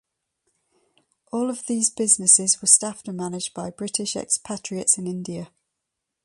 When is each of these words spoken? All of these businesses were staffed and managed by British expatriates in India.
All 1.31 1.47
of 1.51 1.67
these 1.67 1.91
businesses 1.91 2.59
were 2.59 2.67
staffed 2.67 3.07
and 3.07 3.15
managed 3.15 3.53
by 3.53 3.69
British 3.69 4.15
expatriates 4.15 4.97
in 4.97 5.05
India. 5.05 5.51